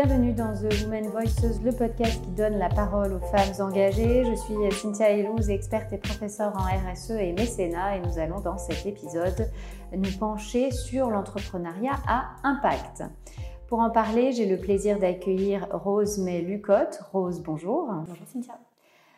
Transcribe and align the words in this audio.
Bienvenue 0.00 0.32
dans 0.32 0.54
The 0.54 0.84
Women 0.84 1.08
Voices, 1.08 1.60
le 1.64 1.72
podcast 1.72 2.22
qui 2.22 2.30
donne 2.30 2.56
la 2.56 2.68
parole 2.68 3.14
aux 3.14 3.18
femmes 3.18 3.68
engagées. 3.68 4.24
Je 4.24 4.34
suis 4.36 4.54
Cynthia 4.80 5.10
Elouz, 5.10 5.50
experte 5.50 5.92
et 5.92 5.98
professeure 5.98 6.52
en 6.56 6.92
RSE 6.92 7.10
et 7.10 7.32
mécénat, 7.32 7.96
et 7.96 8.00
nous 8.00 8.16
allons 8.20 8.38
dans 8.38 8.58
cet 8.58 8.86
épisode 8.86 9.50
nous 9.90 10.16
pencher 10.20 10.70
sur 10.70 11.10
l'entrepreneuriat 11.10 11.96
à 12.06 12.26
impact. 12.44 13.02
Pour 13.66 13.80
en 13.80 13.90
parler, 13.90 14.30
j'ai 14.30 14.46
le 14.46 14.58
plaisir 14.58 15.00
d'accueillir 15.00 15.66
Rose 15.72 16.20
May 16.20 16.42
Lucotte. 16.42 17.00
Rose, 17.12 17.42
bonjour. 17.42 17.90
Bonjour 18.06 18.26
Cynthia. 18.28 18.56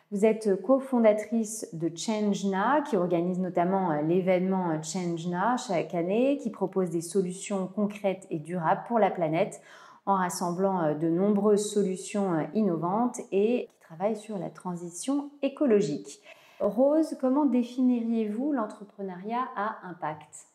Vous 0.09 0.25
êtes 0.25 0.59
cofondatrice 0.63 1.69
de 1.73 1.95
ChangeNA, 1.95 2.81
qui 2.89 2.97
organise 2.97 3.39
notamment 3.39 3.91
euh, 3.91 4.01
l'événement 4.01 4.81
ChangeNA 4.81 5.57
chaque 5.57 5.93
année, 5.93 6.37
qui 6.37 6.49
propose 6.49 6.89
des 6.89 7.01
solutions 7.01 7.67
concrètes 7.67 8.25
et 8.31 8.39
durables 8.39 8.81
pour 8.87 8.97
la 8.97 9.11
planète 9.11 9.61
en 10.05 10.15
rassemblant 10.15 10.83
euh, 10.83 10.93
de 10.93 11.07
nombreuses 11.07 11.71
solutions 11.71 12.33
euh, 12.33 12.43
innovantes 12.53 13.19
et 13.31 13.67
qui 13.67 13.79
travaille 13.79 14.15
sur 14.15 14.37
la 14.37 14.49
transition 14.49 15.29
écologique. 15.41 16.21
Rose, 16.59 17.17
comment 17.19 17.45
définiriez-vous 17.45 18.51
l'entrepreneuriat 18.51 19.47
à 19.55 19.77
impact? 19.87 20.47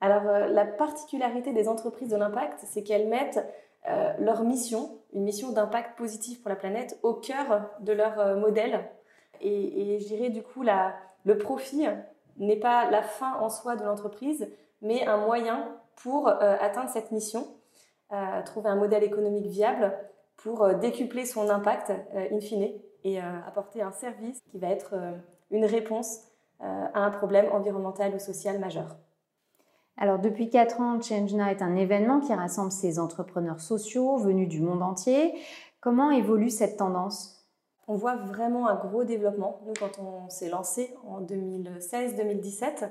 Alors, 0.00 0.26
euh, 0.26 0.46
la 0.48 0.64
particularité 0.64 1.52
des 1.52 1.68
entreprises 1.68 2.08
de 2.08 2.16
l'impact, 2.16 2.60
c'est 2.66 2.82
qu'elles 2.82 3.08
mettent 3.08 3.44
leur 4.18 4.44
mission, 4.44 4.98
une 5.14 5.24
mission 5.24 5.52
d'impact 5.52 5.96
positif 5.96 6.42
pour 6.42 6.50
la 6.50 6.56
planète, 6.56 6.98
au 7.02 7.14
cœur 7.14 7.70
de 7.80 7.94
leur 7.94 8.36
modèle. 8.36 8.90
Et, 9.40 9.98
je 9.98 10.06
dirais 10.06 10.28
du 10.28 10.42
coup, 10.42 10.62
le 11.24 11.38
profit 11.38 11.86
n'est 12.36 12.58
pas 12.58 12.90
la 12.90 13.00
fin 13.00 13.32
en 13.40 13.48
soi 13.48 13.76
de 13.76 13.82
l'entreprise, 13.82 14.50
mais 14.82 15.06
un 15.06 15.16
moyen 15.16 15.66
pour 15.96 16.28
atteindre 16.28 16.90
cette 16.90 17.10
mission 17.10 17.46
trouver 18.44 18.68
un 18.68 18.76
modèle 18.76 19.04
économique 19.04 19.46
viable 19.46 19.92
pour 20.42 20.62
euh, 20.62 20.74
décupler 20.74 21.26
son 21.26 21.48
impact 21.48 21.90
euh, 21.90 22.28
in 22.32 22.40
fine 22.40 22.68
et 23.04 23.20
euh, 23.20 23.22
apporter 23.46 23.82
un 23.82 23.92
service 23.92 24.40
qui 24.50 24.58
va 24.58 24.68
être 24.68 24.94
une 25.50 25.64
réponse 25.64 26.20
à 26.60 27.00
un 27.00 27.10
problème 27.10 27.46
environnemental 27.52 28.14
ou 28.14 28.18
social 28.18 28.58
majeur. 28.58 28.98
Alors 29.96 30.18
depuis 30.18 30.50
4 30.50 30.80
ans, 30.80 31.00
ChangeNA 31.00 31.52
est 31.52 31.62
un 31.62 31.74
événement 31.74 32.20
qui 32.20 32.34
rassemble 32.34 32.70
ces 32.70 32.98
entrepreneurs 32.98 33.60
sociaux 33.60 34.18
venus 34.18 34.46
du 34.46 34.60
monde 34.60 34.82
entier. 34.82 35.32
Comment 35.80 36.10
évolue 36.10 36.50
cette 36.50 36.76
tendance? 36.76 37.48
On 37.88 37.94
voit 37.94 38.16
vraiment 38.16 38.68
un 38.68 38.74
gros 38.74 39.04
développement. 39.04 39.62
Nous, 39.66 39.72
quand 39.80 39.98
on 39.98 40.28
s'est 40.28 40.50
lancé 40.50 40.94
en 41.08 41.22
2016-2017, 41.22 42.90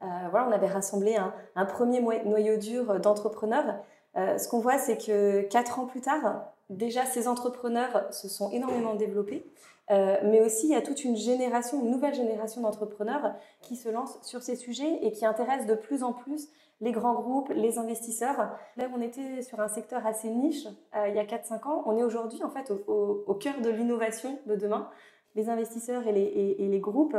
voilà, 0.00 0.48
on 0.48 0.52
avait 0.52 0.66
rassemblé 0.66 1.16
un, 1.16 1.34
un 1.56 1.66
premier 1.66 2.00
noyau 2.00 2.56
dur 2.56 2.98
d'entrepreneurs 3.00 3.76
euh, 4.16 4.38
ce 4.38 4.48
qu'on 4.48 4.60
voit, 4.60 4.78
c'est 4.78 4.98
que 4.98 5.42
quatre 5.42 5.78
ans 5.78 5.86
plus 5.86 6.00
tard, 6.00 6.44
déjà 6.68 7.04
ces 7.06 7.28
entrepreneurs 7.28 8.12
se 8.12 8.28
sont 8.28 8.50
énormément 8.50 8.94
développés, 8.94 9.44
euh, 9.90 10.16
mais 10.24 10.40
aussi 10.40 10.66
il 10.68 10.72
y 10.72 10.76
a 10.76 10.82
toute 10.82 11.04
une 11.04 11.16
génération, 11.16 11.80
une 11.80 11.90
nouvelle 11.90 12.14
génération 12.14 12.60
d'entrepreneurs 12.60 13.34
qui 13.60 13.76
se 13.76 13.88
lancent 13.88 14.18
sur 14.22 14.42
ces 14.42 14.56
sujets 14.56 14.98
et 15.02 15.12
qui 15.12 15.26
intéressent 15.26 15.66
de 15.66 15.74
plus 15.74 16.02
en 16.02 16.12
plus 16.12 16.48
les 16.80 16.92
grands 16.92 17.14
groupes, 17.14 17.50
les 17.50 17.78
investisseurs. 17.78 18.50
Là 18.76 18.88
on 18.96 19.00
était 19.00 19.42
sur 19.42 19.60
un 19.60 19.68
secteur 19.68 20.06
assez 20.06 20.28
niche 20.28 20.66
euh, 20.96 21.08
il 21.08 21.14
y 21.14 21.18
a 21.18 21.24
4-5 21.24 21.68
ans, 21.68 21.82
on 21.86 21.96
est 21.96 22.02
aujourd'hui 22.02 22.42
en 22.42 22.50
fait 22.50 22.72
au, 22.86 23.34
cœur 23.34 23.60
de 23.60 23.70
l'innovation 23.70 24.38
de 24.46 24.56
demain. 24.56 24.88
Les 25.36 25.48
investisseurs 25.48 26.08
et 26.08 26.12
les 26.12 26.80
groupes 26.80 27.16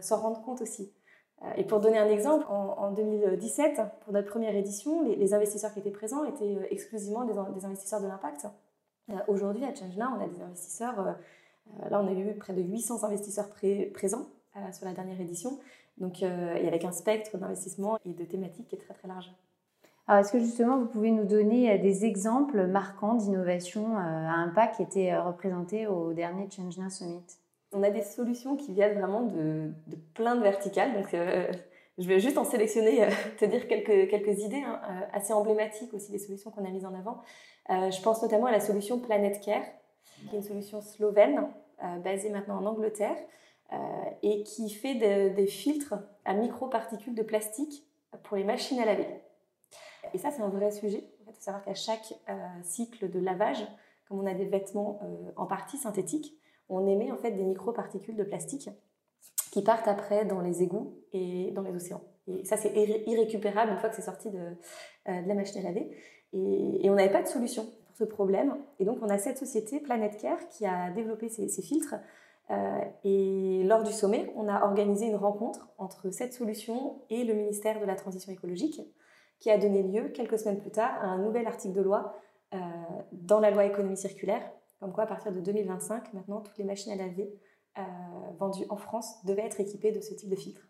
s'en 0.00 0.16
rendent 0.16 0.42
compte 0.42 0.62
aussi. 0.62 0.90
Euh, 1.42 1.52
et 1.56 1.64
pour 1.64 1.80
donner 1.80 1.98
un 1.98 2.08
exemple, 2.08 2.44
en, 2.48 2.90
2017, 2.92 3.80
pour 4.04 4.12
notre 4.12 4.28
première 4.28 4.54
édition, 4.54 5.02
les, 5.02 5.34
investisseurs 5.34 5.72
qui 5.72 5.78
étaient 5.78 5.90
présents 5.90 6.24
étaient 6.24 6.56
euh, 6.56 6.66
exclusivement 6.70 7.24
des, 7.24 7.64
investisseurs 7.64 8.00
de 8.00 8.06
l'impact. 8.06 8.46
Euh, 9.10 9.14
aujourd'hui, 9.28 9.64
à 9.64 9.74
ChangeNow, 9.74 10.06
on 10.18 10.24
a 10.24 10.28
des 10.28 10.42
investisseurs, 10.42 11.16
là 11.90 12.00
on 12.02 12.06
a 12.06 12.12
eu 12.12 12.34
près 12.34 12.52
de 12.52 12.62
800 12.62 13.04
investisseurs 13.04 13.48
présents 13.92 14.26
sur 14.72 14.84
la 14.84 14.92
dernière 14.92 15.20
édition, 15.20 15.58
donc, 15.98 16.22
et 16.22 16.66
avec 16.66 16.84
un 16.84 16.92
spectre 16.92 17.36
d'investissement 17.38 17.98
et 18.04 18.12
de 18.12 18.24
thématiques 18.24 18.68
qui 18.68 18.76
est 18.76 18.78
très 18.78 18.94
très 18.94 19.08
large. 19.08 19.32
Alors, 20.06 20.20
est-ce 20.20 20.32
que 20.32 20.38
justement 20.38 20.78
vous 20.78 20.86
pouvez 20.86 21.10
nous 21.10 21.24
donner 21.24 21.76
des 21.78 22.04
exemples 22.04 22.66
marquants 22.66 23.14
d'innovation 23.14 23.96
à 23.96 24.02
impact 24.02 24.76
qui 24.76 24.82
étaient 24.82 25.16
représentés 25.16 25.86
au 25.86 26.12
dernier 26.12 26.48
ChangeNow 26.50 26.90
Summit? 26.90 27.22
On 27.72 27.82
a 27.82 27.90
des 27.90 28.02
solutions 28.02 28.56
qui 28.56 28.72
viennent 28.72 28.98
vraiment 28.98 29.22
de, 29.22 29.72
plein 30.14 30.36
de 30.36 30.42
verticales. 30.42 30.94
Donc, 30.94 31.14
euh, 31.14 31.50
je 31.98 32.08
vais 32.08 32.20
juste 32.20 32.38
en 32.38 32.44
sélectionner, 32.44 33.04
euh, 33.04 33.10
te 33.38 33.44
dire 33.44 33.68
quelques, 33.68 34.38
idées 34.40 34.62
hein, 34.64 34.80
euh, 34.88 35.06
assez 35.12 35.32
emblématiques 35.32 35.92
aussi 35.94 36.10
des 36.10 36.18
solutions 36.18 36.50
qu'on 36.50 36.64
a 36.64 36.70
mises 36.70 36.86
en 36.86 36.94
avant. 36.94 37.22
je 37.68 38.02
pense 38.02 38.22
notamment 38.22 38.46
à 38.46 38.52
la 38.52 38.60
solution 38.60 38.98
Planet 38.98 39.40
Care, 39.40 39.64
qui 40.28 40.34
est 40.34 40.38
une 40.38 40.44
solution 40.44 40.80
slovène 40.80 41.48
basée 42.04 42.28
maintenant 42.28 42.58
en 42.58 42.66
Angleterre 42.66 43.16
et 44.22 44.42
qui 44.42 44.68
fait 44.70 44.94
des 44.94 45.46
filtres 45.46 45.94
à 46.24 46.34
microparticules 46.34 47.14
de 47.14 47.22
plastique 47.22 47.86
pour 48.24 48.36
les 48.36 48.44
machines 48.44 48.80
à 48.80 48.84
laver. 48.84 49.06
Et 50.12 50.18
ça, 50.18 50.30
c'est 50.30 50.42
un 50.42 50.48
vrai 50.48 50.72
sujet. 50.72 51.04
Il 51.20 51.32
faut 51.32 51.40
savoir 51.40 51.64
qu'à 51.64 51.74
chaque 51.74 52.12
cycle 52.64 53.08
de 53.08 53.20
lavage, 53.20 53.64
comme 54.08 54.18
on 54.18 54.26
a 54.26 54.34
des 54.34 54.46
vêtements 54.46 55.00
en 55.36 55.46
partie 55.46 55.78
synthétiques, 55.78 56.39
on 56.70 56.86
émet 56.86 57.10
en 57.10 57.16
fait 57.16 57.32
des 57.32 57.42
microparticules 57.42 58.16
de 58.16 58.24
plastique 58.24 58.70
qui 59.50 59.62
partent 59.62 59.88
après 59.88 60.24
dans 60.24 60.40
les 60.40 60.62
égouts 60.62 60.94
et 61.12 61.50
dans 61.50 61.62
les 61.62 61.74
océans. 61.74 62.02
Et 62.28 62.44
ça, 62.44 62.56
c'est 62.56 62.72
irrécupérable 63.06 63.72
une 63.72 63.78
fois 63.78 63.88
que 63.88 63.96
c'est 63.96 64.02
sorti 64.02 64.30
de, 64.30 64.38
euh, 64.38 65.20
la 65.26 65.34
machine 65.34 65.60
à 65.60 65.64
laver. 65.64 65.90
Et, 66.32 66.88
on 66.88 66.94
n'avait 66.94 67.12
pas 67.12 67.22
de 67.22 67.28
solution 67.28 67.64
pour 67.64 67.96
ce 67.96 68.04
problème. 68.04 68.56
Et 68.78 68.84
donc, 68.84 68.98
on 69.02 69.08
a 69.08 69.18
cette 69.18 69.38
société, 69.38 69.80
Planet 69.80 70.16
Care, 70.20 70.48
qui 70.48 70.64
a 70.64 70.90
développé 70.90 71.28
ces, 71.28 71.48
filtres. 71.62 71.96
Euh, 72.50 72.80
et 73.04 73.62
lors 73.64 73.82
du 73.82 73.92
sommet, 73.92 74.32
on 74.36 74.48
a 74.48 74.64
organisé 74.64 75.06
une 75.06 75.16
rencontre 75.16 75.68
entre 75.78 76.10
cette 76.10 76.32
solution 76.32 77.00
et 77.10 77.24
le 77.24 77.34
ministère 77.34 77.80
de 77.80 77.84
la 77.84 77.96
Transition 77.96 78.32
écologique, 78.32 78.80
qui 79.40 79.50
a 79.50 79.58
donné 79.58 79.82
lieu, 79.82 80.10
quelques 80.10 80.38
semaines 80.38 80.60
plus 80.60 80.70
tard, 80.70 80.92
à 81.02 81.06
un 81.06 81.18
nouvel 81.18 81.46
article 81.46 81.74
de 81.74 81.80
loi 81.80 82.14
euh, 82.54 82.58
dans 83.12 83.40
la 83.40 83.50
loi 83.50 83.64
économie 83.64 83.96
circulaire 83.96 84.42
comme 84.80 84.92
quoi, 84.92 85.04
à 85.04 85.06
partir 85.06 85.30
de 85.30 85.40
2025, 85.40 86.14
maintenant, 86.14 86.40
toutes 86.40 86.56
les 86.58 86.64
machines 86.64 86.92
à 86.92 86.96
laver 86.96 87.30
euh, 87.78 87.82
vendues 88.38 88.64
en 88.70 88.76
France 88.76 89.24
devaient 89.24 89.44
être 89.44 89.60
équipées 89.60 89.92
de 89.92 90.00
ce 90.00 90.14
type 90.14 90.30
de 90.30 90.36
filtre. 90.36 90.62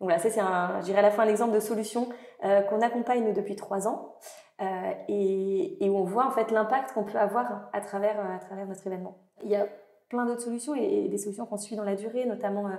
Donc 0.00 0.08
voilà, 0.08 0.18
ça 0.18 0.30
c'est 0.30 0.40
un, 0.40 0.80
à 0.80 1.02
la 1.02 1.10
fois 1.10 1.24
un 1.24 1.28
exemple 1.28 1.54
de 1.54 1.60
solution 1.60 2.08
euh, 2.44 2.60
qu'on 2.62 2.80
accompagne 2.80 3.32
depuis 3.32 3.56
trois 3.56 3.88
ans 3.88 4.14
euh, 4.60 4.92
et, 5.08 5.78
où 5.82 5.96
on 5.96 6.04
voit 6.04 6.26
en 6.26 6.30
fait 6.30 6.50
l'impact 6.50 6.92
qu'on 6.92 7.04
peut 7.04 7.18
avoir 7.18 7.68
à 7.72 7.80
travers, 7.80 8.40
notre 8.66 8.86
événement. 8.86 9.18
Il 9.42 9.50
y 9.50 9.56
a 9.56 9.66
plein 10.08 10.24
d'autres 10.26 10.42
solutions 10.42 10.74
et, 10.74 11.08
des 11.08 11.18
solutions 11.18 11.46
qu'on 11.46 11.56
suit 11.56 11.76
dans 11.76 11.84
la 11.84 11.96
durée, 11.96 12.26
notamment 12.26 12.70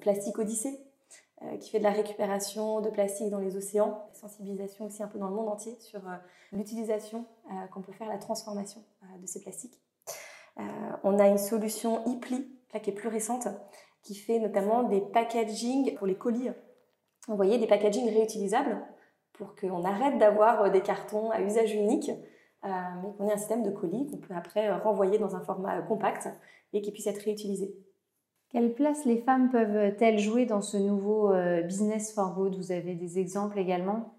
Plastique 0.00 0.38
Odyssée, 0.38 0.85
qui 1.60 1.70
fait 1.70 1.78
de 1.78 1.84
la 1.84 1.90
récupération 1.90 2.80
de 2.80 2.88
plastique 2.88 3.30
dans 3.30 3.38
les 3.38 3.56
océans, 3.56 4.08
sensibilisation 4.12 4.86
aussi 4.86 5.02
un 5.02 5.08
peu 5.08 5.18
dans 5.18 5.28
le 5.28 5.34
monde 5.34 5.48
entier 5.48 5.76
sur 5.80 6.06
euh, 6.08 6.16
l'utilisation 6.52 7.26
euh, 7.50 7.66
qu'on 7.68 7.82
peut 7.82 7.92
faire, 7.92 8.08
la 8.08 8.18
transformation 8.18 8.82
de 9.20 9.26
ces 9.26 9.40
plastiques. 9.40 9.80
on 11.04 11.18
a 11.18 11.28
une 11.28 11.38
solution 11.38 12.04
ePli, 12.06 12.50
qui 12.82 12.90
est 12.90 12.94
plus 12.94 13.08
récente, 13.08 13.48
qui 14.02 14.14
fait 14.14 14.38
notamment 14.38 14.82
des 14.82 15.00
packaging 15.00 15.94
pour 15.96 16.06
les 16.06 16.16
colis. 16.16 16.50
Vous 17.28 17.36
voyez, 17.36 17.58
des 17.58 17.66
packaging 17.66 18.08
réutilisables 18.10 18.82
pour 19.32 19.54
qu'on 19.56 19.84
arrête 19.84 20.18
d'avoir 20.18 20.70
des 20.70 20.82
cartons 20.82 21.30
à 21.30 21.40
usage 21.40 21.74
unique, 21.74 22.10
mais 22.62 23.12
qu'on 23.16 23.28
ait 23.28 23.32
un 23.32 23.38
système 23.38 23.62
de 23.62 23.70
colis 23.70 24.06
qu'on 24.10 24.18
peut 24.18 24.34
après 24.34 24.70
renvoyer 24.78 25.18
dans 25.18 25.36
un 25.36 25.40
format 25.40 25.80
compact 25.82 26.28
et 26.72 26.82
qui 26.82 26.92
puisse 26.92 27.06
être 27.06 27.22
réutilisé. 27.22 27.74
Quelle 28.50 28.72
place 28.74 29.04
les 29.04 29.18
femmes 29.18 29.50
peuvent-elles 29.50 30.18
jouer 30.18 30.46
dans 30.46 30.62
ce 30.62 30.76
nouveau 30.76 31.32
euh, 31.32 31.62
business 31.62 32.12
for 32.12 32.34
good? 32.34 32.54
Vous 32.56 32.72
avez 32.72 32.94
des 32.94 33.18
exemples 33.18 33.58
également? 33.58 34.14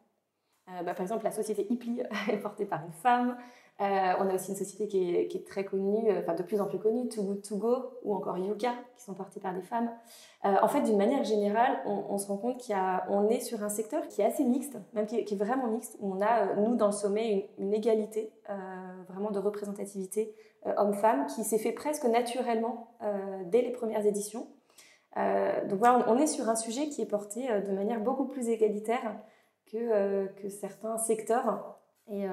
Euh, 0.70 0.84
bah, 0.84 0.94
Par 0.94 1.02
exemple, 1.02 1.24
la 1.24 1.32
société 1.32 1.66
Ipli 1.72 2.02
est 2.30 2.38
portée 2.38 2.66
par 2.66 2.84
une 2.86 2.92
femme. 2.92 3.38
Euh, 3.80 4.14
on 4.20 4.28
a 4.28 4.34
aussi 4.34 4.52
une 4.52 4.58
société 4.58 4.88
qui 4.88 5.38
est, 5.38 5.48
très 5.48 5.64
connue, 5.64 6.12
enfin 6.18 6.34
de 6.34 6.42
plus 6.42 6.60
en 6.62 6.66
plus 6.66 6.80
connue, 6.80 7.08
Too 7.10 7.22
Good 7.22 7.42
To 7.44 7.58
Go 7.58 7.76
ou 8.04 8.16
encore 8.16 8.38
Yuka, 8.38 8.74
qui 8.96 9.04
sont 9.04 9.14
portées 9.14 9.40
par 9.40 9.54
des 9.54 9.62
femmes. 9.62 9.92
en 10.44 10.68
fait, 10.68 10.82
d'une 10.82 10.98
manière 10.98 11.24
générale, 11.24 11.80
on, 11.86 12.18
se 12.18 12.28
rend 12.28 12.38
compte 12.38 12.66
qu'on 12.66 13.30
est 13.30 13.40
sur 13.40 13.64
un 13.64 13.70
secteur 13.70 14.08
qui 14.08 14.22
est 14.22 14.26
assez 14.26 14.44
mixte, 14.44 14.78
même 14.94 15.06
qui 15.06 15.18
est, 15.18 15.36
vraiment 15.36 15.68
mixte, 15.68 15.96
où 16.00 16.12
on 16.12 16.22
a, 16.22 16.56
nous, 16.56 16.76
dans 16.76 16.88
le 16.88 16.92
sommet, 16.92 17.52
une, 17.60 17.74
égalité 17.74 18.32
vraiment 19.08 19.30
de 19.30 19.38
représentativité 19.38 20.34
euh, 20.68 20.74
homme-femme 20.78 21.28
qui 21.28 21.44
s'est 21.44 21.60
fait 21.60 21.72
presque 21.72 22.06
naturellement 22.06 22.96
euh, 23.04 23.44
dès 23.46 23.62
les 23.62 23.72
premières 23.72 24.06
éditions. 24.06 24.48
Euh, 25.16 25.66
donc 25.68 25.80
voilà, 25.80 26.06
on, 26.10 26.18
est 26.18 26.28
sur 26.28 26.50
un 26.50 26.56
sujet 26.56 26.90
qui 26.90 27.02
est 27.02 27.06
porté 27.06 27.48
de 27.62 27.72
manière 27.72 28.00
beaucoup 28.02 28.26
plus 28.26 28.50
égalitaire 28.50 29.16
que 29.72 30.30
certains 30.50 30.98
secteurs. 30.98 31.77
Et, 32.10 32.26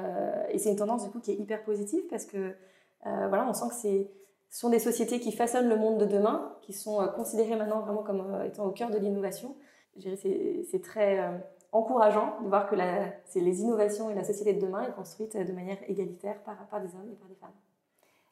et 0.50 0.58
c'est 0.58 0.70
une 0.70 0.76
tendance 0.76 1.04
du 1.04 1.10
coup 1.10 1.20
qui 1.20 1.32
est 1.32 1.36
hyper 1.36 1.64
positive 1.64 2.02
parce 2.08 2.26
que 2.26 2.54
voilà, 3.02 3.46
on 3.48 3.52
sent 3.52 3.68
que 3.68 3.74
c'est 3.74 4.10
ce 4.50 4.60
sont 4.60 4.70
des 4.70 4.78
sociétés 4.78 5.18
qui 5.18 5.32
façonnent 5.32 5.68
le 5.68 5.76
monde 5.76 5.98
de 5.98 6.06
demain, 6.06 6.54
qui 6.62 6.72
sont 6.72 7.04
considérées 7.16 7.56
maintenant 7.56 7.80
vraiment 7.80 8.04
comme 8.04 8.40
étant 8.46 8.64
au 8.66 8.70
cœur 8.70 8.90
de 8.90 8.98
l'innovation. 8.98 9.56
C'est 9.98 10.80
très 10.82 11.18
encourageant 11.74 12.40
de 12.42 12.48
voir 12.48 12.70
que 12.70 12.76
c'est 13.24 13.40
les 13.40 13.62
innovations 13.62 14.08
et 14.08 14.14
la 14.14 14.22
société 14.22 14.54
de 14.54 14.60
demain 14.64 14.82
est 14.82 14.92
construite 14.92 15.36
de 15.36 15.52
manière 15.52 15.78
égalitaire 15.88 16.36
par, 16.44 16.80
des 16.80 16.94
hommes 16.94 17.10
et 17.12 17.16
par 17.16 17.28
des 17.28 17.34
femmes. 17.34 17.50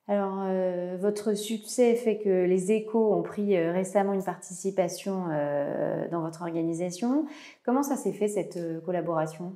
Alors, 0.08 0.44
euh, 0.46 0.96
votre 1.00 1.34
succès 1.34 1.94
fait 1.94 2.18
que 2.18 2.44
les 2.44 2.72
échos 2.72 3.14
ont 3.14 3.22
pris 3.22 3.56
euh, 3.56 3.72
récemment 3.72 4.12
une 4.12 4.22
participation 4.22 5.26
euh, 5.30 6.08
dans 6.08 6.20
votre 6.20 6.42
organisation. 6.42 7.26
Comment 7.64 7.82
ça 7.82 7.96
s'est 7.96 8.12
fait 8.12 8.28
cette 8.28 8.58
collaboration? 8.84 9.52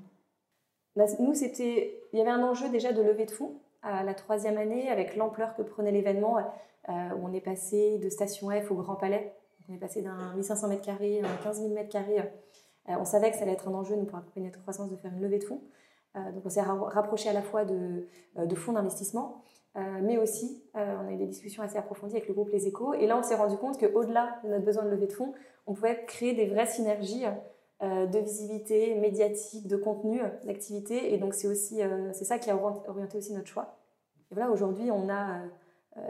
Nous, 1.18 1.34
c'était, 1.34 2.00
il 2.12 2.18
y 2.18 2.22
avait 2.22 2.30
un 2.30 2.42
enjeu 2.42 2.68
déjà 2.68 2.92
de 2.92 3.02
levée 3.02 3.26
de 3.26 3.30
fonds 3.30 3.54
à 3.82 4.02
la 4.02 4.14
troisième 4.14 4.58
année 4.58 4.90
avec 4.90 5.16
l'ampleur 5.16 5.54
que 5.54 5.62
prenait 5.62 5.92
l'événement 5.92 6.38
où 6.88 7.20
on 7.22 7.32
est 7.32 7.40
passé 7.40 7.98
de 7.98 8.08
Station 8.08 8.48
F 8.50 8.70
au 8.70 8.76
Grand 8.76 8.96
Palais. 8.96 9.34
On 9.68 9.74
est 9.74 9.78
passé 9.78 10.02
d'un 10.02 10.34
1500 10.34 10.70
m 10.70 10.80
carrés 10.80 11.20
à 11.20 11.44
15 11.44 11.60
000 11.60 11.76
m 11.76 11.88
carrés. 11.88 12.18
on 12.88 13.04
savait 13.04 13.30
que 13.30 13.36
ça 13.36 13.42
allait 13.42 13.52
être 13.52 13.68
un 13.68 13.74
enjeu 13.74 13.94
nous, 13.96 14.06
pour 14.06 14.18
accompagner 14.18 14.46
notre 14.46 14.62
croissance 14.62 14.90
de 14.90 14.96
faire 14.96 15.12
une 15.12 15.20
levée 15.20 15.38
de 15.38 15.44
fonds. 15.44 15.60
donc, 16.14 16.42
on 16.44 16.48
s'est 16.48 16.62
rapproché 16.62 17.28
à 17.28 17.32
la 17.32 17.42
fois 17.42 17.64
de, 17.64 18.06
de 18.36 18.54
fonds 18.54 18.72
d'investissement 18.72 19.42
euh, 19.76 19.80
mais 20.02 20.16
aussi, 20.16 20.62
euh, 20.76 20.96
on 21.02 21.08
a 21.08 21.12
eu 21.12 21.16
des 21.16 21.26
discussions 21.26 21.62
assez 21.62 21.76
approfondies 21.76 22.16
avec 22.16 22.28
le 22.28 22.34
groupe 22.34 22.50
Les 22.50 22.66
Échos. 22.66 22.94
Et 22.94 23.06
là, 23.06 23.18
on 23.18 23.22
s'est 23.22 23.34
rendu 23.34 23.56
compte 23.56 23.78
qu'au-delà 23.78 24.40
de 24.42 24.48
notre 24.48 24.64
besoin 24.64 24.84
de 24.84 24.90
lever 24.90 25.06
de 25.06 25.12
fonds, 25.12 25.34
on 25.66 25.74
pouvait 25.74 26.04
créer 26.06 26.32
des 26.32 26.46
vraies 26.46 26.66
synergies 26.66 27.26
euh, 27.26 27.30
de 27.80 28.18
visibilité 28.18 28.94
médiatique, 28.94 29.66
de 29.66 29.76
contenu, 29.76 30.20
d'activité. 30.44 31.12
Et 31.12 31.18
donc, 31.18 31.34
c'est 31.34 31.46
aussi, 31.46 31.80
c'est 32.12 32.24
ça 32.24 32.38
qui 32.38 32.50
a 32.50 32.56
orienté 32.56 33.18
aussi 33.18 33.34
notre 33.34 33.48
choix. 33.48 33.78
Et 34.30 34.34
voilà, 34.34 34.50
aujourd'hui, 34.50 34.90
on 34.90 35.08
a 35.08 35.42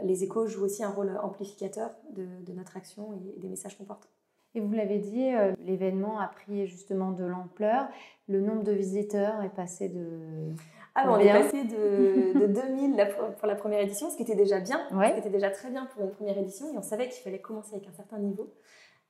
les 0.03 0.23
échos 0.23 0.47
jouent 0.47 0.65
aussi 0.65 0.83
un 0.83 0.89
rôle 0.89 1.17
amplificateur 1.23 1.91
de, 2.11 2.25
de 2.45 2.53
notre 2.53 2.75
action 2.75 3.13
et 3.13 3.39
des 3.39 3.47
messages 3.47 3.77
qu'on 3.77 3.85
porte. 3.85 4.09
Et 4.55 4.59
vous 4.59 4.73
l'avez 4.73 4.99
dit, 4.99 5.29
l'événement 5.59 6.19
a 6.19 6.27
pris 6.27 6.67
justement 6.67 7.11
de 7.11 7.23
l'ampleur. 7.23 7.87
Le 8.27 8.41
nombre 8.41 8.63
de 8.63 8.71
visiteurs 8.73 9.43
est 9.43 9.53
passé 9.53 9.89
de 9.89 10.53
ah, 10.99 11.11
on 11.11 11.19
est 11.19 11.31
passé 11.31 11.63
de, 11.63 12.39
de 12.39 12.47
2000 12.53 13.07
pour 13.37 13.47
la 13.47 13.53
première 13.53 13.81
édition, 13.81 14.09
ce 14.09 14.17
qui 14.17 14.23
était 14.23 14.35
déjà 14.35 14.59
bien, 14.59 14.79
ce 14.89 15.13
qui 15.13 15.19
était 15.19 15.29
déjà 15.29 15.51
très 15.51 15.69
bien 15.69 15.85
pour 15.85 16.03
une 16.03 16.09
première 16.09 16.37
édition, 16.39 16.73
et 16.73 16.77
on 16.77 16.81
savait 16.81 17.07
qu'il 17.07 17.21
fallait 17.21 17.39
commencer 17.39 17.75
avec 17.75 17.87
un 17.87 17.93
certain 17.93 18.17
niveau. 18.17 18.51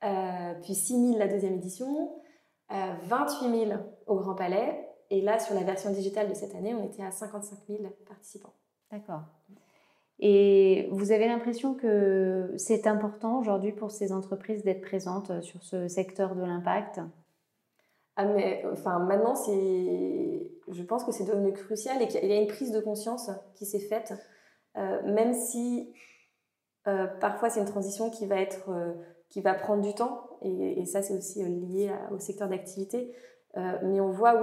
Euh, 0.04 0.52
puis 0.62 0.74
6000 0.74 1.16
la 1.16 1.28
deuxième 1.28 1.54
édition, 1.54 1.88
euh, 1.88 2.18
28 2.70 3.66
000 3.66 3.80
au 4.06 4.16
Grand 4.16 4.34
Palais, 4.34 4.88
et 5.10 5.22
là, 5.22 5.38
sur 5.38 5.54
la 5.54 5.62
version 5.62 5.90
digitale 5.90 6.28
de 6.28 6.34
cette 6.34 6.54
année, 6.54 6.74
on 6.74 6.84
était 6.84 7.02
à 7.02 7.10
55 7.10 7.58
000 7.68 7.82
participants. 8.06 8.52
D'accord. 8.90 9.22
Et 10.20 10.88
vous 10.90 11.12
avez 11.12 11.26
l'impression 11.28 11.74
que 11.74 12.52
c'est 12.56 12.86
important 12.86 13.38
aujourd'hui 13.38 13.72
pour 13.72 13.90
ces 13.90 14.12
entreprises 14.12 14.64
d'être 14.64 14.80
présentes 14.80 15.42
sur 15.42 15.62
ce 15.62 15.86
secteur 15.88 16.34
de 16.34 16.42
l'impact? 16.42 17.00
Ah, 18.16 18.24
mais 18.24 18.64
enfin, 18.72 18.98
maintenant, 18.98 19.36
c'est, 19.36 20.50
je 20.68 20.82
pense 20.82 21.04
que 21.04 21.12
c'est 21.12 21.24
devenu 21.24 21.52
crucial 21.52 22.02
et 22.02 22.08
qu'il 22.08 22.24
y 22.24 22.32
a 22.32 22.40
une 22.40 22.48
prise 22.48 22.72
de 22.72 22.80
conscience 22.80 23.30
qui 23.54 23.64
s'est 23.64 23.78
faite, 23.78 24.12
euh, 24.76 25.02
même 25.04 25.32
si 25.32 25.94
euh, 26.88 27.06
parfois 27.06 27.48
c'est 27.48 27.60
une 27.60 27.66
transition 27.66 28.10
qui 28.10 28.26
va, 28.26 28.40
être, 28.40 28.70
euh, 28.70 28.92
qui 29.28 29.40
va 29.40 29.54
prendre 29.54 29.82
du 29.82 29.94
temps, 29.94 30.27
et, 30.42 30.84
ça 30.84 31.02
c'est 31.02 31.14
aussi 31.14 31.42
lié 31.44 31.90
au 32.12 32.18
secteur 32.18 32.48
d'activité. 32.48 33.12
mais 33.56 34.00
on 34.00 34.10
voit, 34.10 34.34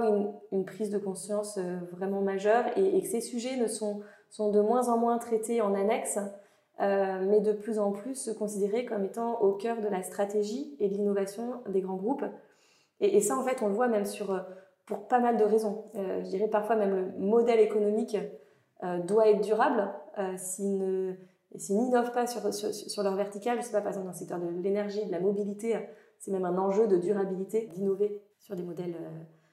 une, 0.52 0.64
prise 0.64 0.90
de 0.90 0.98
conscience 0.98 1.58
vraiment 1.92 2.20
majeure 2.20 2.64
et, 2.76 3.00
que 3.00 3.08
ces 3.08 3.20
sujets 3.20 3.56
ne 3.56 3.66
sont, 3.66 4.00
sont 4.30 4.50
de 4.50 4.60
moins 4.60 4.88
en 4.88 4.98
moins 4.98 5.18
traités 5.18 5.60
en 5.60 5.74
annexe, 5.74 6.18
mais 6.80 7.40
de 7.40 7.52
plus 7.52 7.78
en 7.78 7.92
plus 7.92 8.30
considérés 8.38 8.84
comme 8.84 9.04
étant 9.04 9.40
au 9.40 9.52
cœur 9.52 9.80
de 9.80 9.88
la 9.88 10.02
stratégie 10.02 10.76
et 10.80 10.88
de 10.88 10.94
l'innovation 10.94 11.62
des 11.68 11.80
grands 11.80 11.96
groupes. 11.96 12.24
Et, 13.00 13.20
ça, 13.20 13.36
en 13.36 13.42
fait, 13.42 13.62
on 13.62 13.68
le 13.68 13.74
voit 13.74 13.88
même 13.88 14.06
sur, 14.06 14.32
euh, 14.32 14.40
pour 14.86 15.06
pas 15.06 15.18
mal 15.18 15.36
de 15.36 15.44
raisons. 15.44 15.84
Euh, 15.96 16.22
je 16.22 16.28
dirais 16.28 16.48
parfois 16.48 16.76
même 16.76 16.94
le 16.94 17.18
modèle 17.18 17.60
économique 17.60 18.16
euh, 18.82 18.98
doit 19.00 19.28
être 19.28 19.40
durable 19.40 19.90
s'ils 20.38 20.78
ne 20.78 21.12
s'ils 21.58 21.76
n'innovent 21.76 22.12
pas 22.12 22.26
sur, 22.26 22.52
sur, 22.52 22.72
sur, 22.72 23.02
leur 23.02 23.14
verticale, 23.14 23.58
je 23.58 23.66
sais 23.66 23.72
pas, 23.72 23.80
par 23.80 23.88
exemple 23.88 24.06
dans 24.06 24.12
le 24.12 24.18
secteur 24.18 24.38
de 24.38 24.48
l'énergie, 24.62 25.04
de 25.04 25.12
la 25.12 25.20
mobilité, 25.20 25.76
c'est 26.18 26.30
même 26.30 26.44
un 26.44 26.58
enjeu 26.58 26.86
de 26.86 26.96
durabilité 26.96 27.66
d'innover 27.74 28.22
sur 28.38 28.56
des 28.56 28.62
modèles 28.62 28.96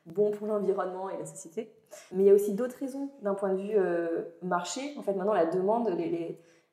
bons 0.06 0.32
pour 0.32 0.48
l'environnement 0.48 1.10
et 1.10 1.18
la 1.18 1.26
société. 1.26 1.74
Mais 2.12 2.24
il 2.24 2.26
y 2.28 2.30
a 2.30 2.34
aussi 2.34 2.54
d'autres 2.54 2.78
raisons 2.78 3.10
d'un 3.22 3.34
point 3.34 3.54
de 3.54 3.62
vue 3.62 3.78
marché. 4.42 4.82
En 4.98 5.04
fait, 5.04 5.14
maintenant, 5.14 5.34
la 5.34 5.46
demande, 5.46 5.90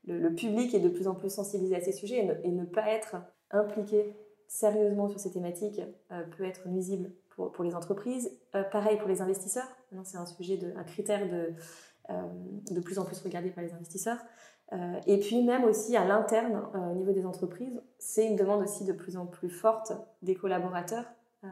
le, 0.04 0.34
public 0.34 0.74
est 0.74 0.80
de 0.80 0.88
plus 0.88 1.08
en 1.08 1.14
plus 1.14 1.30
sensibilisé 1.30 1.76
à 1.76 1.80
ces 1.80 1.92
sujets 1.92 2.40
et 2.42 2.50
ne, 2.50 2.62
et 2.62 2.66
pas 2.66 2.88
être 2.88 3.16
impliqué 3.50 4.14
sérieusement 4.50 5.08
sur 5.08 5.20
ces 5.20 5.30
thématiques 5.30 5.80
euh, 6.10 6.24
peut 6.36 6.44
être 6.44 6.68
nuisible 6.68 7.12
pour, 7.30 7.52
pour 7.52 7.64
les 7.64 7.74
entreprises. 7.74 8.36
Euh, 8.56 8.64
pareil 8.64 8.98
pour 8.98 9.08
les 9.08 9.22
investisseurs. 9.22 9.68
C'est 10.04 10.18
un 10.18 10.26
sujet, 10.26 10.56
de, 10.56 10.72
un 10.76 10.82
critère 10.82 11.28
de, 11.28 11.54
euh, 12.10 12.22
de 12.70 12.80
plus 12.80 12.98
en 12.98 13.04
plus 13.04 13.20
regardé 13.20 13.50
par 13.50 13.62
les 13.62 13.72
investisseurs. 13.72 14.18
Et 15.06 15.18
puis 15.18 15.42
même 15.42 15.64
aussi 15.64 15.96
à 15.96 16.04
l'interne, 16.04 16.62
au 16.74 16.94
niveau 16.94 17.12
des 17.12 17.26
entreprises, 17.26 17.82
c'est 17.98 18.26
une 18.26 18.36
demande 18.36 18.62
aussi 18.62 18.84
de 18.84 18.92
plus 18.92 19.16
en 19.16 19.26
plus 19.26 19.50
forte 19.50 19.92
des 20.22 20.36
collaborateurs 20.36 21.06
de 21.42 21.48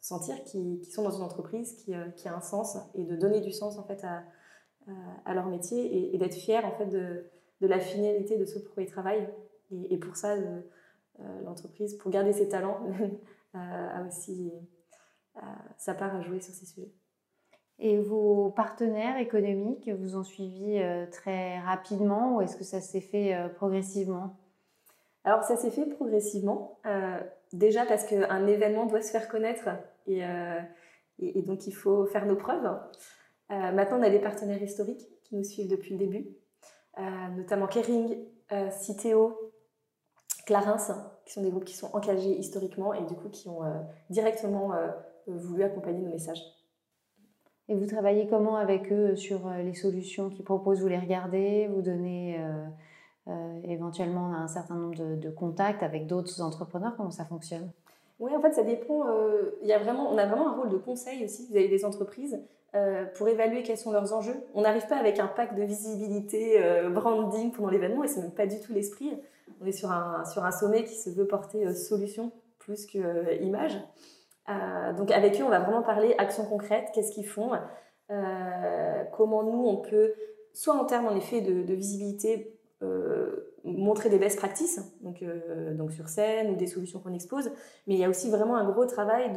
sentir 0.00 0.42
qu'ils 0.44 0.84
sont 0.86 1.02
dans 1.02 1.10
une 1.10 1.22
entreprise 1.22 1.74
qui, 1.74 1.92
qui, 2.16 2.28
a 2.28 2.34
un 2.34 2.40
sens 2.40 2.78
et 2.94 3.04
de 3.04 3.14
donner 3.16 3.40
du 3.40 3.52
sens 3.52 3.76
en 3.78 3.84
fait 3.84 4.04
à, 4.04 5.34
leur 5.34 5.46
métier 5.46 6.14
et, 6.14 6.18
d'être 6.18 6.34
fier 6.34 6.64
en 6.64 6.72
fait 6.72 6.86
de, 6.86 7.26
la 7.60 7.78
finalité 7.78 8.38
de 8.38 8.46
ce 8.46 8.58
pour 8.58 8.72
quoi 8.72 8.82
ils 8.82 8.90
travaillent. 8.90 9.28
Et, 9.70 9.94
et 9.94 9.98
pour 9.98 10.16
ça, 10.16 10.36
euh, 11.20 11.42
l'entreprise, 11.44 11.96
pour 11.96 12.10
garder 12.10 12.32
ses 12.32 12.48
talents, 12.48 12.80
a 13.54 14.02
aussi 14.06 14.52
sa 15.76 15.94
part 15.94 16.14
à 16.14 16.22
jouer 16.22 16.40
sur 16.40 16.54
ces 16.54 16.66
sujets. 16.66 16.92
Et 17.78 17.98
vos 17.98 18.50
partenaires 18.50 19.18
économiques 19.18 19.88
vous 19.90 20.16
ont 20.16 20.24
suivi 20.24 20.78
euh, 20.78 21.06
très 21.10 21.58
rapidement 21.58 22.36
ou 22.36 22.40
est-ce 22.40 22.56
que 22.56 22.64
ça 22.64 22.80
s'est 22.80 23.00
fait 23.00 23.34
euh, 23.34 23.48
progressivement? 23.48 24.36
Alors 25.24 25.42
ça 25.42 25.56
s'est 25.56 25.72
fait 25.72 25.86
progressivement, 25.86 26.78
déjà 27.52 27.84
parce 27.84 28.04
qu'un 28.04 28.46
événement 28.46 28.86
doit 28.86 29.02
se 29.02 29.10
faire 29.10 29.26
connaître 29.26 29.70
et, 30.06 30.22
donc 31.42 31.66
il 31.66 31.72
faut 31.72 32.06
faire 32.06 32.26
nos 32.26 32.36
preuves. 32.36 32.78
maintenant 33.50 33.98
on 33.98 34.02
a 34.04 34.08
des 34.08 34.20
partenaires 34.20 34.62
historiques 34.62 35.04
qui 35.24 35.34
nous 35.34 35.42
suivent 35.42 35.68
depuis 35.68 35.94
le 35.94 35.98
début, 35.98 36.28
notamment 37.36 37.66
Kering, 37.66 38.16
Citeo, 38.70 39.46
Clarins, 40.46 40.78
qui 41.26 41.32
sont 41.32 41.42
des 41.42 41.50
groupes 41.50 41.64
qui 41.64 41.76
sont 41.76 41.90
engagés 41.92 42.38
historiquement 42.38 42.94
et 42.94 43.04
du 43.04 43.14
coup 43.14 43.28
qui 43.28 43.48
ont 43.48 43.64
euh, 43.64 43.74
directement 44.08 44.72
euh, 44.72 44.88
voulu 45.26 45.64
accompagner 45.64 46.00
nos 46.00 46.10
messages. 46.10 46.40
Et 47.68 47.74
vous 47.74 47.86
travaillez 47.86 48.28
comment 48.28 48.56
avec 48.56 48.92
eux 48.92 49.16
sur 49.16 49.46
euh, 49.46 49.62
les 49.62 49.74
solutions 49.74 50.30
qu'ils 50.30 50.44
proposent? 50.44 50.80
Vous 50.80 50.88
les 50.88 50.98
regardez 50.98 51.68
Vous 51.72 51.82
donnez 51.82 52.40
éventuellement 53.64 54.32
un 54.34 54.46
certain 54.46 54.76
nombre 54.76 55.16
de, 55.16 55.30
contacts 55.30 55.82
avec 55.82 56.06
d'autres 56.06 56.40
entrepreneurs? 56.40 56.94
Comment 56.96 57.10
ça 57.10 57.24
fonctionne? 57.24 57.70
Oui, 58.20 58.30
en 58.34 58.40
fait, 58.40 58.52
ça 58.52 58.62
dépend. 58.62 59.04
il 59.62 59.68
y 59.68 59.72
a 59.72 59.78
vraiment, 59.78 60.10
on 60.10 60.16
a 60.16 60.26
vraiment 60.26 60.48
un 60.48 60.56
rôle 60.56 60.68
de 60.68 60.76
conseil 60.76 61.24
aussi 61.24 61.48
avez 61.50 61.68
des 61.68 61.84
entreprises 61.84 62.40
pour 63.16 63.28
évaluer 63.28 63.62
quels 63.62 63.78
sont 63.78 63.90
leurs 63.90 64.12
enjeux. 64.12 64.36
On 64.54 64.62
n'arrive 64.62 64.86
pas 64.86 64.96
avec 64.96 65.18
un 65.18 65.26
pack 65.26 65.56
de 65.56 65.62
visibilité, 65.64 66.62
branding 66.94 67.50
pendant 67.50 67.68
l'événement 67.68 68.04
et 68.04 68.08
c'est 68.08 68.20
même 68.20 68.30
pas 68.30 68.46
du 68.46 68.60
tout 68.60 68.72
l'esprit 68.72 69.12
on 69.60 69.66
est 69.66 69.72
sur 69.72 69.90
un, 69.90 70.24
sur 70.24 70.44
un 70.44 70.52
sommet 70.52 70.84
qui 70.84 70.94
se 70.94 71.10
veut 71.10 71.26
porter 71.26 71.66
euh, 71.66 71.74
solution 71.74 72.32
plus 72.58 72.86
que 72.86 72.98
euh, 72.98 73.34
image. 73.40 73.78
Euh, 74.48 74.92
donc 74.92 75.10
avec 75.10 75.40
eux, 75.40 75.44
on 75.44 75.48
va 75.48 75.60
vraiment 75.60 75.82
parler 75.82 76.14
actions 76.18 76.44
concrètes, 76.44 76.90
qu'est-ce 76.94 77.12
qu'ils 77.12 77.26
font, 77.26 77.52
comment 79.12 79.42
nous, 79.42 79.66
on 79.66 79.78
peut, 79.78 80.12
soit 80.52 80.74
en 80.74 80.84
termes 80.84 81.06
en 81.06 81.16
effet 81.16 81.40
de, 81.40 81.74
visibilité, 81.74 82.58
montrer 83.64 84.08
des 84.08 84.18
best 84.18 84.38
practices, 84.38 84.80
donc, 85.00 85.24
donc 85.74 85.90
sur 85.90 86.08
scène 86.08 86.50
ou 86.50 86.54
des 86.54 86.68
solutions 86.68 87.00
qu'on 87.00 87.14
expose, 87.14 87.50
mais 87.86 87.94
il 87.94 87.98
y 87.98 88.04
a 88.04 88.08
aussi 88.08 88.30
vraiment 88.30 88.54
un 88.56 88.70
gros 88.70 88.86
travail 88.86 89.32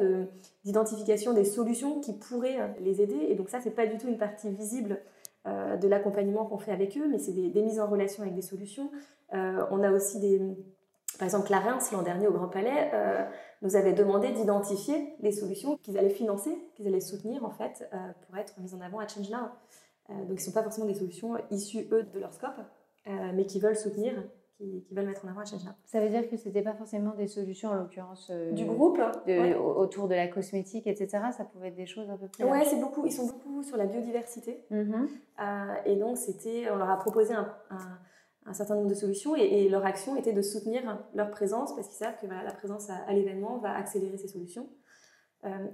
d'identification 0.63 1.33
des 1.33 1.45
solutions 1.45 1.99
qui 1.99 2.13
pourraient 2.13 2.75
les 2.79 3.01
aider. 3.01 3.25
Et 3.29 3.35
donc 3.35 3.49
ça, 3.49 3.59
c'est 3.59 3.71
pas 3.71 3.87
du 3.87 3.97
tout 3.97 4.07
une 4.07 4.19
partie 4.19 4.51
visible 4.51 5.01
de 5.45 5.87
l'accompagnement 5.87 6.45
qu'on 6.45 6.59
fait 6.59 6.71
avec 6.71 6.95
eux, 6.97 7.07
mais 7.09 7.17
c'est 7.17 7.33
des, 7.33 7.49
des, 7.49 7.63
mises 7.63 7.79
en 7.79 7.87
relation 7.87 8.21
avec 8.21 8.35
des 8.35 8.43
solutions, 8.43 8.91
euh, 9.33 9.65
on 9.71 9.83
a 9.83 9.91
aussi 9.91 10.19
des... 10.19 10.41
Par 11.19 11.25
exemple, 11.25 11.47
Clarins, 11.47 11.79
l'an 11.91 12.01
dernier 12.01 12.27
au 12.27 12.31
Grand 12.31 12.47
Palais, 12.47 12.89
euh, 12.93 13.25
nous 13.61 13.75
avait 13.75 13.91
demandé 13.91 14.31
d'identifier 14.31 15.15
les 15.19 15.33
solutions 15.33 15.77
qu'ils 15.77 15.97
allaient 15.97 16.09
financer, 16.09 16.57
qu'ils 16.75 16.88
allaient 16.88 17.01
soutenir 17.01 17.43
en 17.43 17.51
fait, 17.51 17.88
euh, 17.93 17.97
pour 18.25 18.38
être 18.38 18.57
mises 18.59 18.73
en 18.73 18.79
avant 18.79 18.99
à 18.99 19.07
Change 19.07 19.29
Now. 19.29 19.49
donc, 20.09 20.27
ils 20.29 20.33
ne 20.33 20.39
sont 20.39 20.53
pas 20.53 20.63
forcément 20.63 20.88
des 20.88 20.95
solutions 20.95 21.35
issues, 21.51 21.88
eux, 21.91 22.03
de 22.03 22.19
leur 22.19 22.33
scope, 22.33 22.59
mais 23.05 23.45
qui 23.45 23.59
veulent 23.59 23.75
soutenir 23.75 24.13
qui, 24.57 24.85
veulent 24.91 25.05
mettre 25.05 25.25
en 25.25 25.29
avant 25.29 25.41
à 25.41 25.45
Change 25.45 25.63
Now. 25.65 25.71
Ça 25.85 25.99
veut 25.99 26.09
dire 26.09 26.29
que 26.29 26.38
ce 26.38 26.47
n'était 26.47 26.61
pas 26.61 26.73
forcément 26.73 27.13
des 27.15 27.27
solutions, 27.27 27.69
en 27.69 27.75
l'occurrence 27.75 28.31
du 28.53 28.63
groupe, 28.63 28.99
autour 29.75 30.07
de 30.07 30.15
la 30.15 30.27
cosmétique, 30.27 30.88
etc. 30.88 31.25
Ça 31.35 31.43
pouvait 31.43 31.67
être 31.67 31.75
des 31.75 31.85
choses 31.85 32.09
un 32.09 32.17
peu 32.17 32.27
plus. 32.27 32.45
C'est 32.63 32.79
beaucoup. 32.79 33.05
Ils 33.05 33.11
sont 33.11 33.27
beaucoup 33.27 33.61
sur 33.61 33.75
la 33.75 33.85
biodiversité, 33.85 34.63
mm-hmm. 34.71 35.83
et 35.85 35.95
donc 35.97 36.17
c'était, 36.17 36.69
on 36.71 36.77
leur 36.77 36.89
a 36.89 36.97
proposé 36.97 37.33
un 37.33 37.53
un 37.69 37.99
certain 38.53 38.75
nombre 38.75 38.87
de 38.87 38.93
solutions 38.93 39.35
et, 39.35 39.69
leur 39.69 39.85
action 39.85 40.15
était 40.15 40.33
de 40.33 40.41
soutenir 40.41 40.81
leur 41.13 41.29
présence 41.31 41.75
parce 41.75 41.87
qu'ils 41.87 41.97
savent 41.97 42.17
que 42.21 42.27
la 42.27 42.51
présence 42.51 42.89
à, 42.89 43.11
l'événement 43.13 43.57
va 43.57 43.75
accélérer 43.75 44.17
ces 44.17 44.27
solutions. 44.27 44.67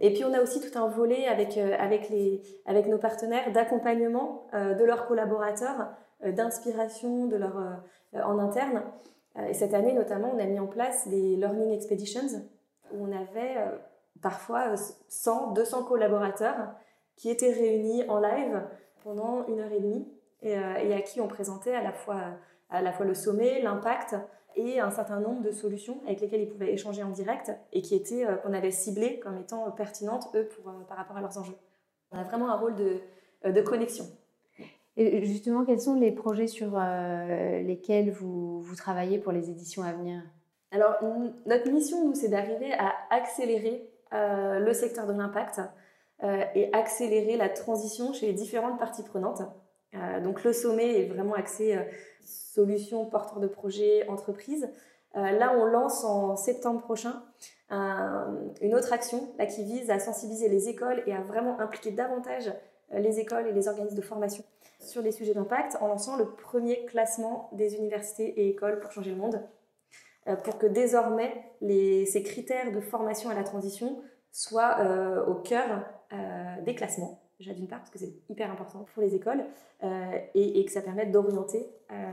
et 0.02 0.14
puis 0.14 0.24
on 0.26 0.34
a 0.34 0.42
aussi 0.42 0.60
tout 0.60 0.78
un 0.78 0.88
volet 0.88 1.28
avec, 1.28 1.58
avec, 1.58 2.10
les, 2.10 2.42
avec 2.66 2.88
nos 2.88 2.98
partenaires 2.98 3.52
d'accompagnement 3.52 4.48
de 4.54 4.84
leurs 4.84 5.08
collaborateurs, 5.08 5.90
d'inspiration 6.26 7.28
de 7.28 7.38
leur, 7.38 7.82
en 8.14 8.40
interne. 8.40 8.84
et 9.48 9.54
cette 9.54 9.74
année 9.74 9.94
notamment, 9.94 10.32
on 10.36 10.40
a 10.40 10.46
mis 10.46 10.60
en 10.60 10.68
place 10.68 11.08
des 11.08 11.36
Learning 11.36 11.72
Expeditions 11.72 12.42
où 12.92 13.06
on 13.06 13.12
avait 13.12 13.56
parfois 14.22 14.76
100, 15.08 15.52
200 15.52 15.84
collaborateurs 15.84 16.74
qui 17.16 17.30
étaient 17.30 17.52
réunis 17.52 18.08
en 18.10 18.20
live 18.20 18.64
pendant 19.04 19.46
une 19.48 19.60
heure 19.60 19.72
et 19.72 19.80
demie 19.80 20.08
et, 20.42 20.56
à 20.56 21.02
qui 21.02 21.22
on 21.22 21.28
présentait 21.28 21.74
à 21.74 21.82
la 21.82 21.92
fois, 21.92 22.22
à 22.70 22.82
la 22.82 22.92
fois 22.92 23.06
le 23.06 23.14
sommet, 23.14 23.62
l'impact 23.62 24.16
et 24.56 24.80
un 24.80 24.92
certain 24.92 25.20
nombre 25.20 25.42
de 25.42 25.52
solutions 25.52 26.02
avec 26.06 26.22
lesquelles 26.22 26.42
ils 26.42 26.50
pouvaient 26.50 26.74
échanger 26.74 27.04
en 27.04 27.10
direct 27.10 27.52
et 27.74 27.82
qui 27.82 27.96
étaient 27.96 28.26
euh, 28.26 28.36
qu'on 28.36 28.54
avait 28.54 28.72
ciblées 28.72 29.20
comme 29.20 29.38
étant 29.38 29.70
pertinentes 29.72 30.30
eux 30.36 30.48
pour, 30.48 30.70
euh, 30.70 30.84
par 30.88 30.98
rapport 30.98 31.18
à 31.18 31.22
leurs 31.22 31.38
enjeux. 31.38 31.58
On 32.12 32.18
a 32.18 32.24
vraiment 32.24 32.50
un 32.50 32.58
rôle 32.58 32.76
de, 32.76 33.02
euh, 33.46 33.52
de 33.52 33.62
connexion. 33.62 34.06
Et 34.98 35.26
justement, 35.26 35.66
quels 35.66 35.82
sont 35.82 35.96
les 35.96 36.14
projets 36.14 36.48
sur 36.48 36.80
lesquels 36.80 38.12
vous, 38.12 38.62
vous, 38.62 38.76
travaillez 38.78 39.18
pour 39.18 39.34
les 39.34 39.50
éditions 39.50 39.84
à 39.84 39.92
venir? 39.92 40.22
Alors, 40.72 40.96
notre 41.46 41.70
mission, 41.70 42.08
nous, 42.08 42.14
c'est 42.14 42.30
d'arriver 42.30 42.72
à 42.72 42.94
accélérer 43.10 43.90
le 44.14 44.72
secteur 44.72 45.06
de 45.06 45.12
l'impact 45.12 45.60
et 46.24 46.70
accélérer 46.72 47.36
la 47.36 47.50
transition 47.50 48.14
chez 48.14 48.28
les 48.28 48.34
différentes 48.34 48.80
parties 48.80 49.04
prenantes. 49.04 49.42
Donc, 50.24 50.44
le 50.44 50.54
sommet 50.54 51.02
est 51.02 51.06
vraiment 51.06 51.34
axé 51.34 51.78
solutions, 52.56 53.06
porteurs 53.06 53.40
de 53.40 53.48
projets, 53.48 54.08
entreprises. 54.08 54.70
Euh, 55.16 55.32
là, 55.32 55.54
on 55.58 55.66
lance 55.66 56.04
en 56.04 56.36
septembre 56.36 56.82
prochain 56.82 57.24
une 58.62 58.76
autre 58.76 58.94
action 58.94 59.28
qui 59.50 59.64
vise 59.64 59.90
à 59.90 59.98
sensibiliser 59.98 60.50
les 60.50 60.70
écoles 60.70 61.02
et 61.08 61.14
à 61.14 61.22
vraiment 61.22 61.60
impliquer 61.60 61.90
davantage 61.90 62.54
euh, 62.94 63.00
les 63.00 63.20
écoles 63.20 63.48
et 63.48 63.54
les 63.54 63.68
organismes 63.68 63.96
de 63.96 64.02
formation 64.04 64.44
sur 64.80 65.02
les 65.02 65.12
sujets 65.12 65.34
d'impact 65.34 65.78
en 65.82 65.88
lançant 65.88 66.16
le 66.16 66.30
premier 66.30 66.86
classement 66.86 67.50
des 67.54 67.76
universités 67.76 68.40
et 68.40 68.50
écoles 68.50 68.80
pour 68.80 68.92
changer 68.92 69.10
le 69.10 69.16
monde, 69.16 69.42
euh, 70.28 70.36
pour 70.36 70.60
que 70.60 70.68
désormais 70.68 71.34
ces 72.06 72.22
critères 72.24 72.72
de 72.72 72.80
formation 72.82 73.32
à 73.32 73.34
la 73.34 73.44
transition 73.44 74.00
soient 74.32 74.78
au 75.28 75.36
cœur 75.36 75.86
des 76.66 76.76
classements 76.76 77.25
déjà 77.40 77.54
d'une 77.54 77.68
part 77.68 77.80
parce 77.80 77.90
que 77.90 78.00
c'est 78.00 78.14
hyper 78.30 78.52
important 78.52 78.86
pour 78.94 79.02
les 79.04 79.16
écoles 79.16 79.44
euh, 79.84 80.18
et, 80.34 80.64
que 80.66 80.72
ça 80.72 80.82
permette 80.82 81.12
d'orienter 81.12 81.68
euh, 81.92 82.12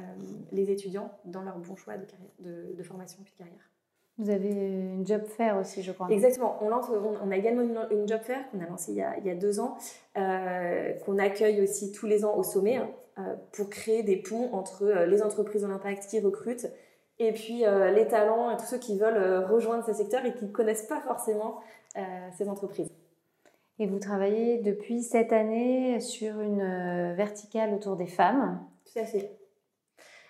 les 0.50 0.70
étudiants 0.70 1.10
dans 1.24 1.42
leur 1.42 1.58
bon 1.58 1.76
choix 1.76 1.94
de, 2.40 2.74
de, 2.74 2.82
formation 2.82 3.22
puis 3.22 3.32
de 3.32 3.38
carrière. 3.38 3.70
Vous 4.18 4.30
avez 4.30 4.50
une 4.50 5.06
job 5.06 5.24
fair 5.24 5.56
aussi, 5.56 5.82
je 5.82 5.92
crois. 5.92 6.08
Exactement. 6.10 6.58
On, 6.60 6.68
lance, 6.68 6.86
on, 6.90 7.30
a 7.30 7.36
également 7.36 7.62
une, 7.62 8.08
job 8.08 8.20
fair 8.20 8.48
qu'on 8.50 8.60
a 8.60 8.66
lancée 8.66 8.92
il 8.92 8.98
y 8.98 9.02
a, 9.02 9.16
il 9.18 9.26
y 9.26 9.30
a 9.30 9.34
deux 9.34 9.58
ans, 9.58 9.76
euh, 10.16 10.92
qu'on 11.04 11.18
accueille 11.18 11.62
aussi 11.62 11.92
tous 11.92 12.06
les 12.06 12.24
ans 12.24 12.36
au 12.36 12.42
sommet 12.42 12.76
hein, 12.76 13.36
pour 13.52 13.70
créer 13.70 14.02
des 14.02 14.16
ponts 14.16 14.52
entre 14.52 15.04
les 15.06 15.22
entreprises 15.22 15.64
en 15.64 15.70
impact 15.70 16.08
qui 16.08 16.20
recrutent 16.20 16.68
et 17.18 17.32
puis 17.32 17.62
les 17.94 18.08
talents 18.08 18.50
et 18.50 18.56
tous 18.56 18.66
ceux 18.66 18.78
qui 18.78 18.98
veulent 18.98 19.44
rejoindre 19.44 19.84
ce 19.84 19.92
secteur 19.92 20.24
et 20.24 20.34
qui 20.34 20.46
ne 20.46 20.50
connaissent 20.50 20.86
pas 20.86 21.00
forcément 21.00 21.60
ces 22.36 22.48
entreprises. 22.48 22.90
Et 23.78 23.86
vous 23.86 23.98
travaillez 23.98 24.58
depuis 24.58 25.02
cette 25.02 25.32
année 25.32 25.98
sur 26.00 26.40
une 26.40 26.60
euh, 26.60 27.14
verticale 27.14 27.72
autour 27.72 27.96
des 27.96 28.06
femmes. 28.06 28.60
Tout 28.84 28.98
à 28.98 29.04
fait. 29.04 29.38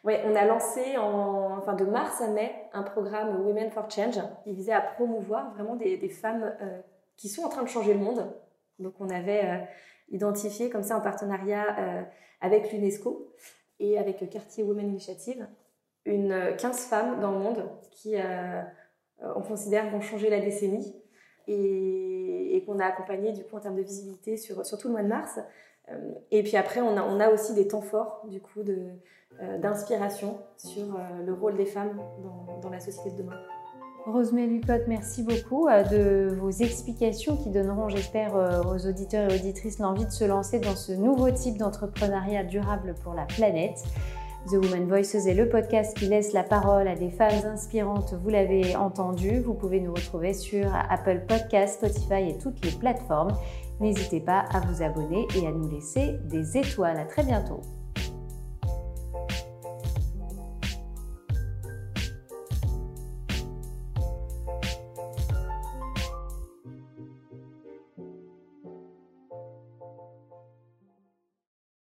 Oui, 0.04 0.14
on 0.25 0.34
a 0.34 0.44
lancé 0.44 0.96
en, 0.96 1.58
enfin 1.58 1.75
de 1.75 1.84
mars 1.84 2.20
à 2.20 2.28
mai 2.28 2.52
un 2.72 2.82
programme 2.82 3.44
Women 3.44 3.70
for 3.70 3.90
Change 3.90 4.20
qui 4.42 4.52
visait 4.52 4.72
à 4.72 4.80
promouvoir 4.80 5.52
vraiment 5.54 5.76
des, 5.76 6.08
femmes 6.08 6.54
euh, 6.61 6.80
qui 7.16 7.28
sont 7.28 7.42
en 7.42 7.49
train 7.49 7.62
de 7.62 7.68
changer 7.68 7.94
le 7.94 8.00
monde. 8.00 8.32
Donc 8.78 8.94
on 9.00 9.11
avait 9.11 9.44
euh, 9.44 9.58
identifié 10.11 10.70
comme 10.70 10.82
ça 10.82 10.96
en 10.96 11.00
partenariat 11.00 12.06
avec 12.40 12.72
l'UNESCO 12.72 13.32
et 13.78 13.99
avec 13.99 14.28
Quartier 14.28 14.64
Women 14.64 14.88
Initiative 14.88 15.46
une 16.04 16.56
15 16.58 16.87
femmes 16.87 17.20
dans 17.20 17.30
le 17.30 17.38
monde 17.38 17.70
qui 17.92 18.16
on 19.20 19.40
considère 19.40 19.88
vont 19.90 20.00
changer 20.00 20.28
la 20.28 20.40
décennie 20.40 21.00
et, 21.46 22.12
qu'on 22.61 22.78
a 22.78 22.85
accompagné 22.85 23.32
du 23.32 23.44
coup 23.44 23.56
en 23.56 23.61
termes 23.61 23.76
de 23.76 23.82
visibilité 23.82 24.37
sur, 24.37 24.62
tout 24.62 24.88
le 24.88 24.92
mois 24.92 25.02
de 25.02 25.09
mars. 25.09 25.38
Euh, 25.90 25.94
et 26.30 26.42
puis 26.42 26.56
après, 26.56 26.80
on 26.80 26.97
a, 26.97 27.02
on 27.02 27.32
aussi 27.32 27.54
des 27.54 27.66
temps 27.66 27.80
forts 27.80 28.23
du 28.28 28.40
coup 28.40 28.61
euh, 28.61 29.59
d'inspiration 29.59 30.38
sur 30.56 30.82
euh, 30.82 31.25
le 31.25 31.32
rôle 31.32 31.56
des 31.56 31.66
femmes 31.66 31.99
dans, 32.23 32.61
dans 32.61 32.71
la 32.71 32.80
société 32.80 33.11
de 33.11 33.23
demain. 33.23 33.37
Rosemée 34.04 34.49
Lucotte, 34.49 34.82
merci 34.88 35.23
beaucoup 35.23 35.68
de 35.68 36.35
vos 36.35 36.50
explications 36.50 37.37
qui 37.37 37.50
donneront, 37.50 37.88
j'espère, 37.88 38.35
aux 38.35 38.88
auditeurs 38.88 39.30
et 39.30 39.37
auditrices 39.37 39.78
l'envie 39.78 40.04
de 40.04 40.11
se 40.11 40.25
lancer 40.25 40.59
dans 40.59 40.75
ce 40.75 40.90
nouveau 40.90 41.30
type 41.30 41.56
d'entrepreneuriat 41.56 42.42
durable 42.42 42.97
pour 43.04 43.14
la 43.14 43.26
planète. 43.26 43.78
The 44.46 44.54
Woman 44.54 44.88
Voices 44.88 45.14
est 45.14 45.34
le 45.34 45.49
podcast 45.49 45.96
qui 45.96 46.06
laisse 46.06 46.32
la 46.32 46.42
parole 46.42 46.88
à 46.88 46.96
des 46.96 47.11
femmes 47.11 47.46
inspirantes, 47.46 48.14
vous 48.22 48.28
l'avez 48.28 48.75
entendu. 48.75 49.40
Vous 49.40 49.54
pouvez 49.54 49.80
nous 49.80 49.94
retrouver 49.94 50.34
sur 50.34 50.66
Apple 50.90 51.22
Podcasts, 51.28 51.76
Spotify 51.76 52.30
et 52.30 52.38
toutes 52.38 52.64
les 52.64 52.72
plateformes. 52.72 53.37
N'hésitez 53.80 54.20
pas 54.20 54.44
à 54.52 54.61
vous 54.61 54.82
abonner 54.82 55.26
et 55.37 55.46
à 55.46 55.52
nous 55.52 55.68
laisser 55.68 56.18
des 56.25 56.58
étoiles. 56.58 56.99
À 56.99 57.04
très 57.04 57.22
bientôt. 57.22 57.61